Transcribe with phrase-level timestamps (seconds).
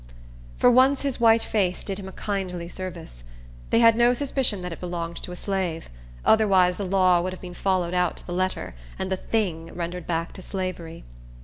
[0.57, 3.23] For once his white face did him a kindly service.
[3.69, 5.91] They had no suspicion that it belonged to a slave;
[6.25, 10.07] otherwise, the law would have been followed out to the letter, and the thing rendered
[10.07, 11.03] back to slavery.